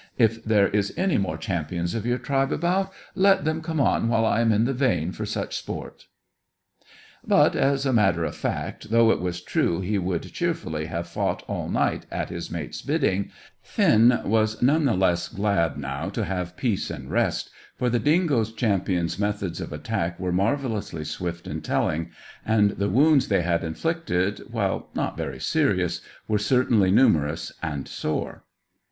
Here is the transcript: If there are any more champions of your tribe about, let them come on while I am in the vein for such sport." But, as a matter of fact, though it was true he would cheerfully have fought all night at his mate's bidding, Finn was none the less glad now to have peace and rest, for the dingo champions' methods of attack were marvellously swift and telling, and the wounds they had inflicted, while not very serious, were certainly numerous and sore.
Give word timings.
If 0.17 0.43
there 0.43 0.65
are 0.75 0.81
any 0.97 1.19
more 1.19 1.37
champions 1.37 1.93
of 1.93 2.07
your 2.07 2.17
tribe 2.17 2.51
about, 2.51 2.91
let 3.13 3.45
them 3.45 3.61
come 3.61 3.79
on 3.79 4.07
while 4.09 4.25
I 4.25 4.41
am 4.41 4.51
in 4.51 4.65
the 4.65 4.73
vein 4.73 5.11
for 5.11 5.27
such 5.27 5.55
sport." 5.55 6.07
But, 7.23 7.55
as 7.55 7.85
a 7.85 7.93
matter 7.93 8.23
of 8.23 8.35
fact, 8.35 8.89
though 8.89 9.11
it 9.11 9.19
was 9.19 9.43
true 9.43 9.79
he 9.81 9.99
would 9.99 10.33
cheerfully 10.33 10.87
have 10.87 11.05
fought 11.07 11.43
all 11.47 11.69
night 11.69 12.07
at 12.09 12.29
his 12.29 12.49
mate's 12.49 12.81
bidding, 12.81 13.29
Finn 13.61 14.19
was 14.25 14.59
none 14.59 14.85
the 14.85 14.95
less 14.95 15.27
glad 15.27 15.77
now 15.77 16.09
to 16.09 16.25
have 16.25 16.57
peace 16.57 16.89
and 16.89 17.11
rest, 17.11 17.51
for 17.75 17.87
the 17.87 17.99
dingo 17.99 18.43
champions' 18.43 19.19
methods 19.19 19.61
of 19.61 19.71
attack 19.71 20.19
were 20.19 20.31
marvellously 20.31 21.05
swift 21.05 21.45
and 21.45 21.63
telling, 21.63 22.09
and 22.43 22.71
the 22.71 22.89
wounds 22.89 23.27
they 23.27 23.43
had 23.43 23.63
inflicted, 23.63 24.39
while 24.51 24.89
not 24.95 25.15
very 25.15 25.39
serious, 25.39 26.01
were 26.27 26.39
certainly 26.39 26.89
numerous 26.89 27.51
and 27.61 27.87
sore. 27.87 28.45